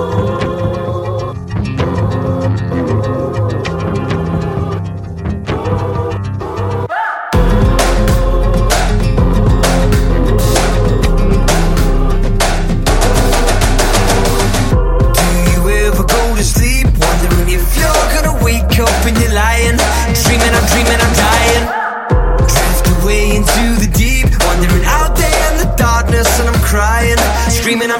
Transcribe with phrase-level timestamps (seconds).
[0.00, 0.39] Do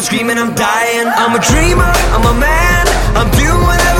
[0.01, 1.07] Screaming, I'm dying.
[1.07, 2.87] I'm a dreamer, I'm a man.
[3.15, 4.00] I'm doing whatever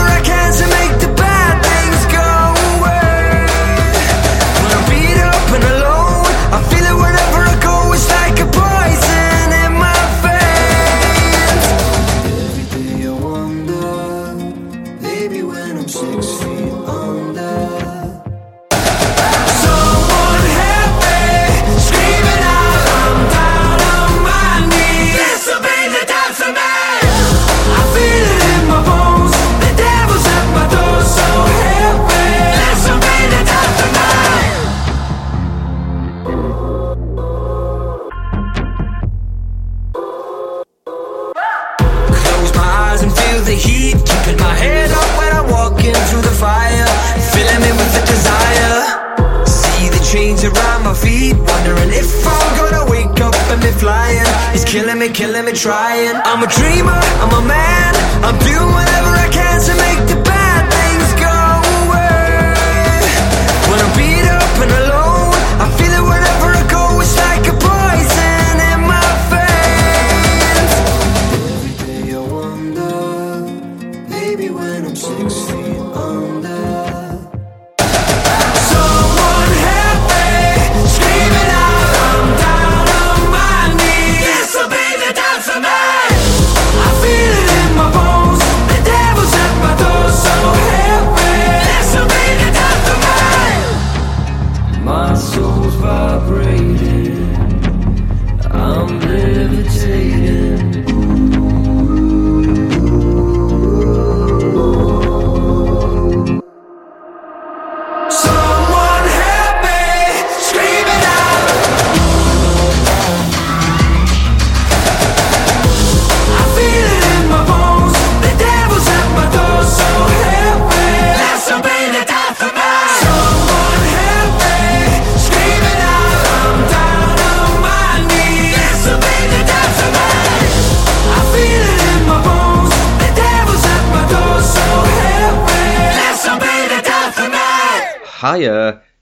[55.01, 56.15] me, killing me, trying.
[56.29, 57.95] I'm a dreamer, I'm a man.
[58.23, 59.90] I'm doing whatever I can to make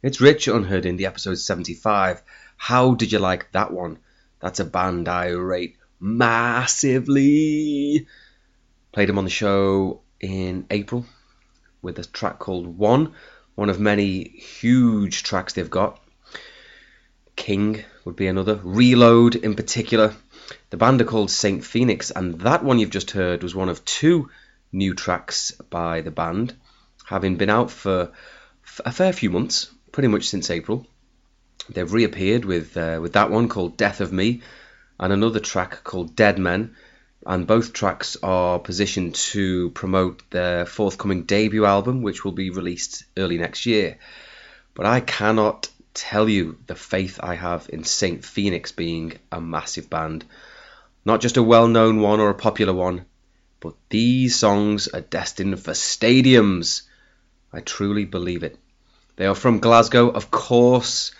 [0.09, 2.23] it's Rich Unheard Indie episode 75.
[2.57, 3.99] How did you like that one?
[4.41, 7.27] That's a band I rate massively.
[8.91, 11.05] Played them on the show in April
[11.83, 13.13] with a track called One,
[13.55, 16.01] one of many huge tracks they've got.
[17.37, 18.59] King would be another.
[18.65, 20.15] Reload in particular.
[20.71, 23.85] The band are called Saint Phoenix, and that one you've just heard was one of
[23.85, 24.31] two
[24.73, 26.57] new tracks by the band,
[27.05, 28.11] having been out for
[28.87, 30.87] a fair few months, pretty much since April.
[31.71, 34.43] They've reappeared with uh, with that one called Death of Me,
[34.99, 36.77] and another track called Dead Men,
[37.27, 43.05] and both tracks are positioned to promote their forthcoming debut album, which will be released
[43.17, 43.99] early next year.
[44.75, 49.91] But I cannot tell you the faith I have in Saint Phoenix being a massive
[49.91, 50.25] band.
[51.05, 53.05] Not just a well known one or a popular one,
[53.61, 56.83] but these songs are destined for stadiums.
[57.53, 58.59] I truly believe it.
[59.19, 61.11] They are from Glasgow, of course,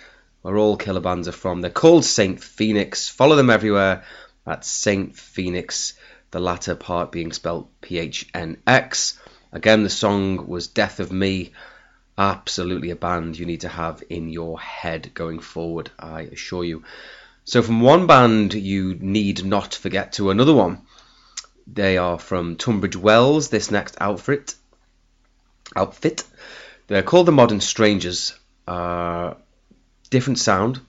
[0.43, 1.61] where all killer bands are from.
[1.61, 3.09] They're called Saint Phoenix.
[3.09, 4.05] Follow them everywhere
[4.47, 5.95] at Saint Phoenix,
[6.31, 9.19] the latter part being spelled P H N X.
[9.51, 11.51] Again, the song was Death of Me.
[12.17, 16.85] Absolutely a band you need to have in your head going forward, I assure you.
[17.43, 20.83] So, from one band, you need not forget to another one.
[21.67, 24.55] They are from Tunbridge Wells, this next outfit.
[25.75, 26.23] Outfit.
[26.89, 28.35] They're called the Modern Strangers.
[28.67, 29.35] Uh,
[30.09, 30.81] different sound.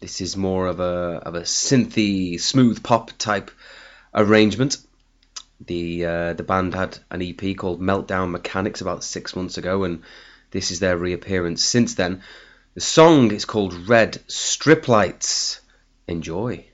[0.00, 3.50] This is more of a of a synthy, smooth pop type
[4.14, 4.78] arrangement.
[5.60, 10.02] The uh, the band had an EP called Meltdown Mechanics about six months ago, and
[10.50, 12.22] this is their reappearance since then.
[12.72, 15.60] The song is called Red Strip Lights.
[16.06, 16.64] Enjoy.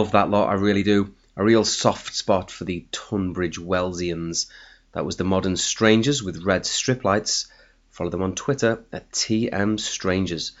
[0.00, 1.14] Love that lot, I really do.
[1.36, 4.46] A real soft spot for the Tunbridge Wellsians.
[4.92, 7.48] That was the Modern Strangers with red strip lights.
[7.90, 10.52] Follow them on Twitter at TM Strangers.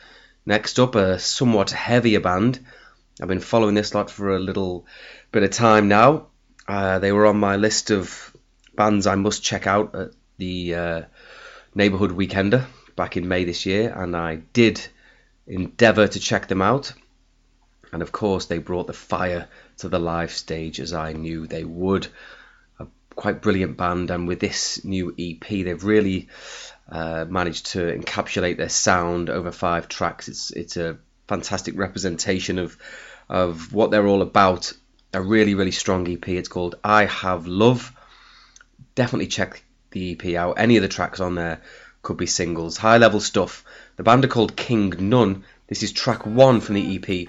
[0.44, 2.60] Next up, a somewhat heavier band.
[3.18, 4.84] I've been following this lot for a little
[5.32, 6.26] bit of time now.
[6.68, 8.36] Uh, they were on my list of
[8.76, 11.02] bands I must check out at the uh,
[11.74, 14.86] Neighbourhood Weekender back in May this year, and I did
[15.46, 16.92] endeavour to check them out.
[17.92, 21.64] And of course, they brought the fire to the live stage as I knew they
[21.64, 22.06] would.
[22.78, 26.28] A quite brilliant band, and with this new EP, they've really
[26.90, 30.28] uh, managed to encapsulate their sound over five tracks.
[30.28, 32.76] It's it's a fantastic representation of
[33.28, 34.72] of what they're all about.
[35.12, 36.28] A really really strong EP.
[36.28, 37.92] It's called I Have Love.
[38.94, 40.58] Definitely check the EP out.
[40.58, 41.60] Any of the tracks on there
[42.02, 42.76] could be singles.
[42.76, 43.64] High level stuff.
[43.96, 45.44] The band are called King Nun.
[45.66, 47.28] This is track one from the EP.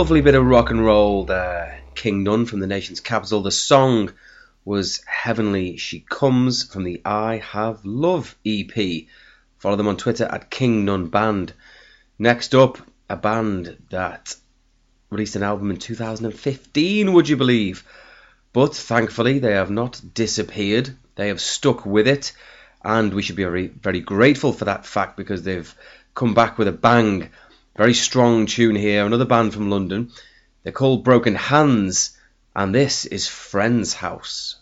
[0.00, 1.78] Lovely bit of rock and roll there.
[1.94, 3.42] King Nun from the nation's capital.
[3.42, 4.10] The song
[4.64, 8.72] was Heavenly She Comes from the I Have Love EP.
[9.58, 11.52] Follow them on Twitter at King Nun Band.
[12.18, 12.78] Next up,
[13.10, 14.34] a band that
[15.10, 17.84] released an album in 2015, would you believe?
[18.54, 20.96] But thankfully, they have not disappeared.
[21.16, 22.32] They have stuck with it,
[22.82, 25.74] and we should be very, very grateful for that fact because they've
[26.14, 27.28] come back with a bang.
[27.80, 29.06] Very strong tune here.
[29.06, 30.12] Another band from London.
[30.62, 32.14] They're called Broken Hands,
[32.54, 34.59] and this is Friend's House.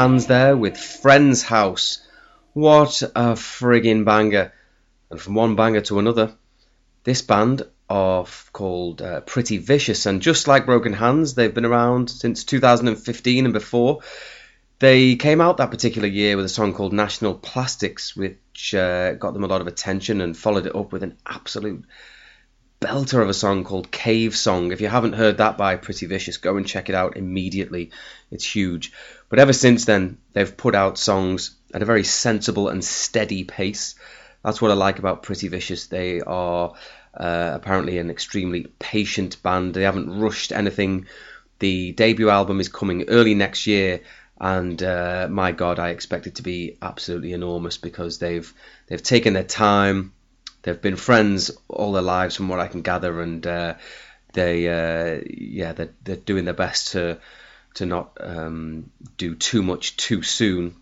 [0.00, 1.98] Hands there with Friend's House.
[2.54, 4.50] What a friggin' banger.
[5.10, 6.32] And from one banger to another,
[7.04, 12.08] this band are called uh, Pretty Vicious, and just like Broken Hands, they've been around
[12.08, 14.00] since 2015 and before.
[14.78, 19.34] They came out that particular year with a song called National Plastics, which uh, got
[19.34, 21.84] them a lot of attention and followed it up with an absolute
[22.80, 24.72] belter of a song called Cave Song.
[24.72, 27.90] If you haven't heard that by Pretty Vicious, go and check it out immediately.
[28.30, 28.92] It's huge.
[29.30, 33.94] But ever since then, they've put out songs at a very sensible and steady pace.
[34.44, 35.86] That's what I like about Pretty Vicious.
[35.86, 36.74] They are
[37.14, 39.74] uh, apparently an extremely patient band.
[39.74, 41.06] They haven't rushed anything.
[41.60, 44.00] The debut album is coming early next year,
[44.40, 48.52] and uh, my God, I expect it to be absolutely enormous because they've
[48.88, 50.12] they've taken their time.
[50.62, 53.74] They've been friends all their lives, from what I can gather, and uh,
[54.32, 57.18] they uh, yeah they're, they're doing their best to
[57.74, 60.76] to not um, do too much too soon.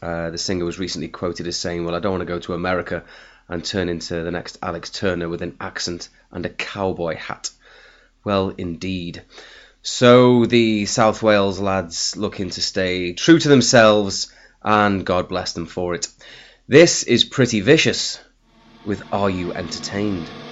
[0.00, 2.54] Uh, the singer was recently quoted as saying, "Well, I don't want to go to
[2.54, 3.04] America
[3.48, 7.50] and turn into the next Alex Turner with an accent and a cowboy hat.
[8.24, 9.22] Well, indeed.
[9.82, 15.66] So the South Wales lads looking to stay true to themselves, and God bless them
[15.66, 16.08] for it.
[16.66, 18.20] This is Pretty Vicious
[18.84, 20.47] with Are You Entertained?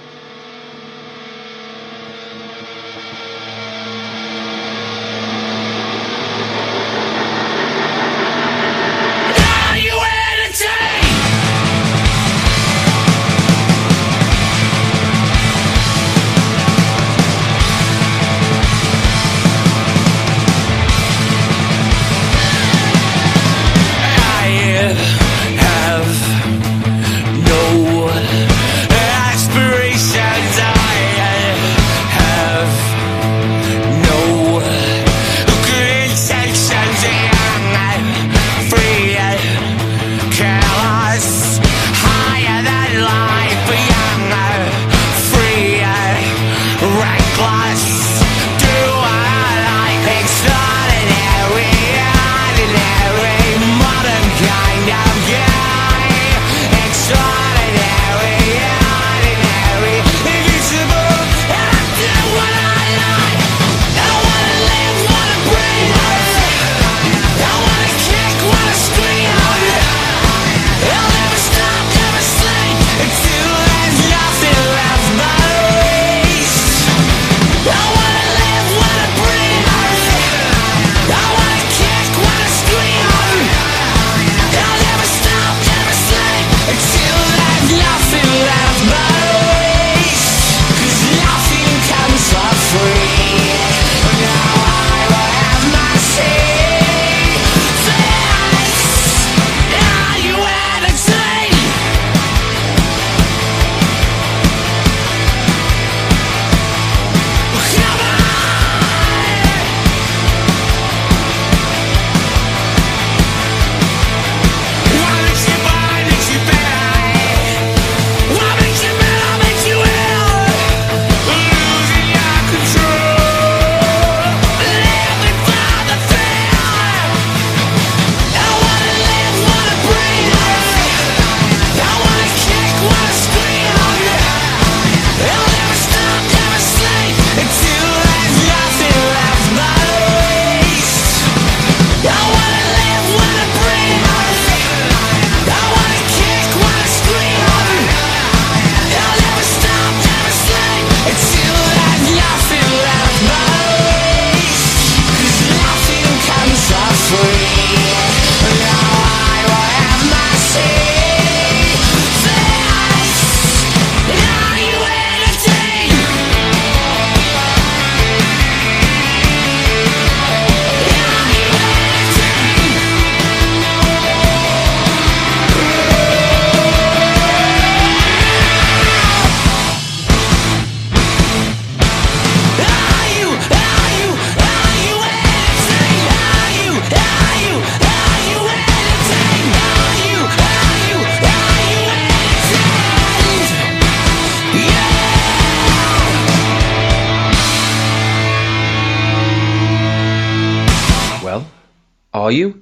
[202.27, 202.61] Are you?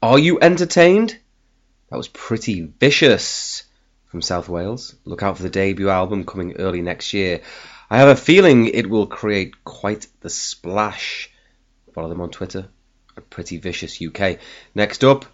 [0.00, 1.18] Are you entertained?
[1.90, 3.64] That was pretty vicious
[4.06, 4.94] from South Wales.
[5.04, 7.42] Look out for the debut album coming early next year.
[7.90, 11.30] I have a feeling it will create quite the splash.
[11.92, 12.68] Follow them on Twitter
[13.28, 14.38] Pretty Vicious UK.
[14.74, 15.26] Next up,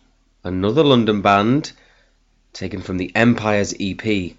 [0.42, 1.70] another London band
[2.52, 4.32] taken from the Empires EP.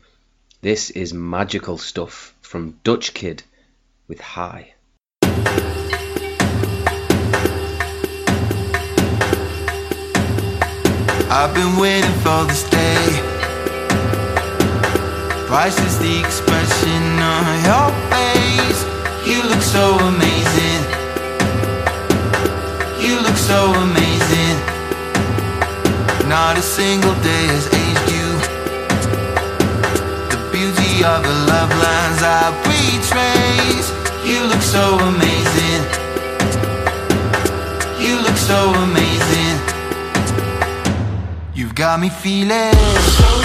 [0.60, 3.42] This is magical stuff from Dutch Kid
[4.10, 4.74] with High.
[11.36, 13.06] I've been waiting for this day.
[15.48, 18.82] Price is the expression on your face.
[19.26, 20.82] You look so amazing.
[23.02, 24.58] You look so amazing.
[26.30, 28.30] Not a single day has aged you.
[30.30, 33.90] The beauty of the love lines I retrace.
[34.24, 35.82] You look so amazing.
[37.98, 39.53] You look so amazing.
[41.84, 42.72] Got me feeling.
[42.72, 43.43] so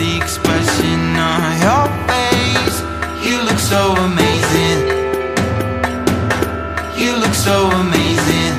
[0.00, 2.78] the expression on your face.
[3.22, 4.78] You look so amazing.
[6.96, 8.54] You look so amazing.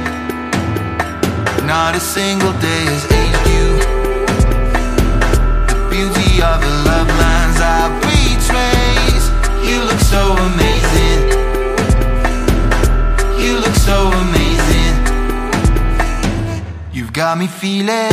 [1.65, 3.67] Not a single day has aged you.
[5.71, 9.27] The beauty of the love lines I retrace.
[9.67, 11.21] You look so amazing.
[13.43, 14.93] You look so amazing.
[16.93, 18.10] You've got me feeling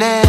[0.00, 0.23] got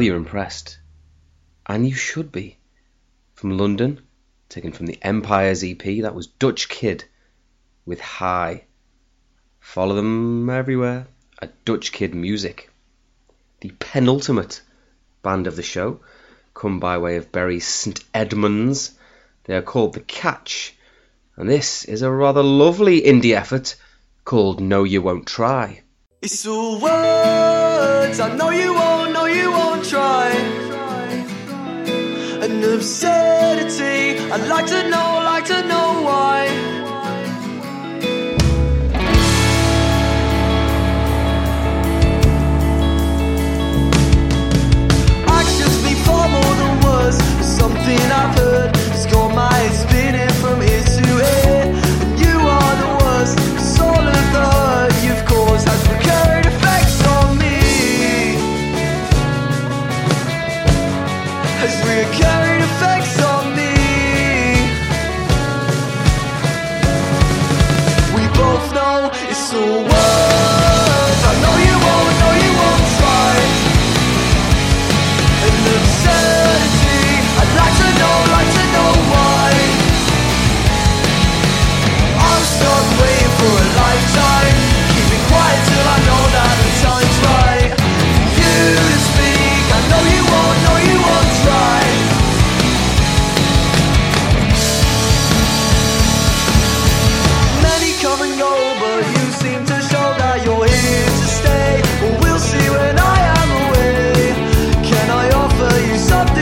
[0.00, 0.78] you're impressed.
[1.66, 2.56] And you should be.
[3.34, 4.00] From London,
[4.48, 7.04] taken from the Empire's EP, that was Dutch Kid
[7.86, 8.64] with High.
[9.60, 11.06] Follow them everywhere
[11.40, 12.70] at Dutch Kid Music.
[13.60, 14.62] The penultimate
[15.22, 16.00] band of the show
[16.54, 18.92] come by way of Bury St Edmunds.
[19.44, 20.74] They are called The Catch,
[21.36, 23.76] and this is a rather lovely indie effort
[24.24, 25.82] called No You Won't Try.
[26.22, 28.20] It's all words.
[28.20, 30.28] I know you won't, no, you won't try.
[32.44, 34.20] An absurdity.
[34.30, 35.19] I'd know, like to know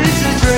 [0.09, 0.58] is a dream.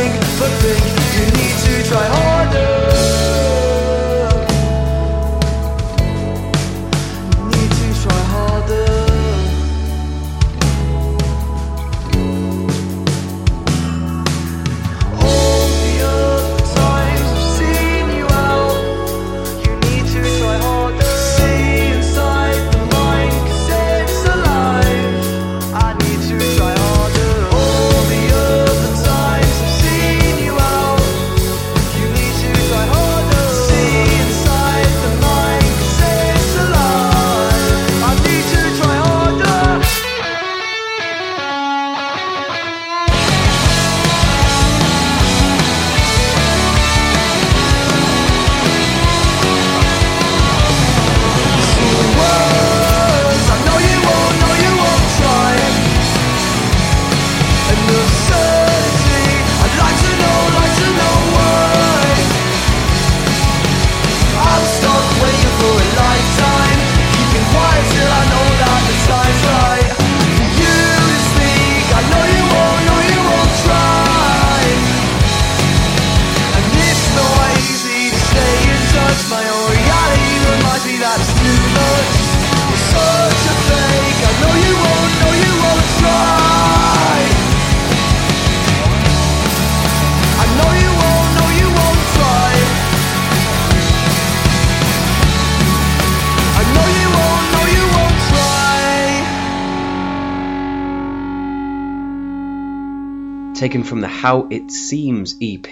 [103.70, 105.62] Taken from the How It Seems EP.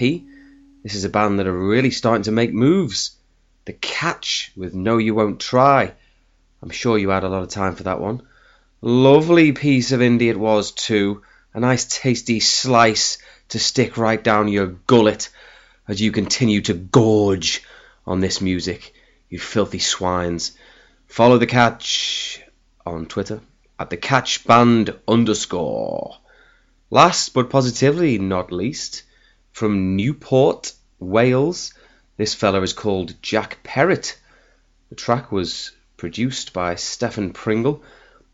[0.85, 3.17] This is a band that are really starting to make moves.
[3.65, 5.93] The Catch with No You Won't Try.
[6.63, 8.23] I'm sure you had a lot of time for that one.
[8.83, 11.23] Lovely piece of indie it was too.
[11.53, 15.29] A nice tasty slice to stick right down your gullet
[15.89, 17.65] as you continue to gorge
[18.07, 18.95] on this music,
[19.29, 20.53] you filthy swines.
[21.09, 22.41] Follow the catch
[22.87, 23.41] on Twitter
[23.77, 26.17] at the catch band underscore.
[26.91, 29.03] Last but positively not least,
[29.53, 31.75] from Newport, Wales,
[32.17, 34.19] this fella is called Jack Perrott.
[34.89, 37.83] The track was produced by Stefan Pringle,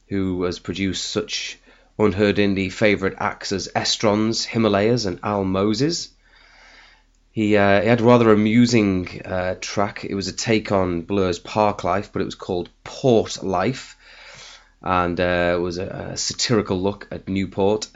[0.08, 1.58] who has produced such
[1.98, 6.10] unheard indie favourite acts as Estrons, Himalayas, and Al Moses.
[7.32, 10.04] He, uh, he had a rather amusing uh, track.
[10.04, 13.96] It was a take on Blur's Parklife, but it was called Port Life,
[14.80, 17.88] and uh, it was a, a satirical look at Newport.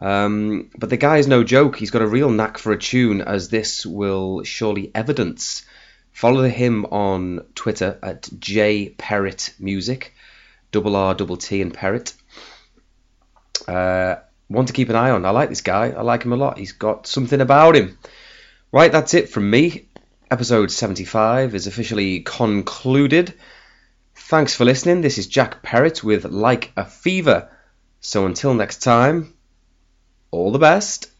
[0.00, 1.76] Um, but the guy is no joke.
[1.76, 5.64] He's got a real knack for a tune, as this will surely evidence.
[6.12, 9.52] Follow him on Twitter at jperrott
[10.70, 12.14] double R double T and Perrott.
[13.66, 14.16] Uh,
[14.48, 15.24] one to keep an eye on.
[15.24, 15.90] I like this guy.
[15.90, 16.58] I like him a lot.
[16.58, 17.98] He's got something about him.
[18.72, 19.88] Right, that's it from me.
[20.30, 23.34] Episode 75 is officially concluded.
[24.14, 25.00] Thanks for listening.
[25.00, 27.50] This is Jack Perrott with Like a Fever.
[28.00, 29.34] So until next time,
[30.30, 31.10] all the best.